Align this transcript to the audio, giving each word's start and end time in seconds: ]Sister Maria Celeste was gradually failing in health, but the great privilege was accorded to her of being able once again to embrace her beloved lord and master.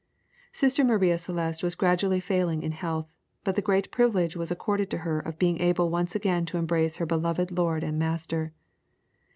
]Sister 0.51 0.83
Maria 0.83 1.15
Celeste 1.19 1.61
was 1.61 1.75
gradually 1.75 2.19
failing 2.19 2.63
in 2.63 2.71
health, 2.71 3.07
but 3.43 3.55
the 3.55 3.61
great 3.61 3.91
privilege 3.91 4.35
was 4.35 4.49
accorded 4.49 4.89
to 4.89 4.97
her 5.05 5.19
of 5.19 5.37
being 5.37 5.61
able 5.61 5.91
once 5.91 6.15
again 6.15 6.43
to 6.47 6.57
embrace 6.57 6.95
her 6.95 7.05
beloved 7.05 7.51
lord 7.51 7.83
and 7.83 7.99
master. 7.99 8.51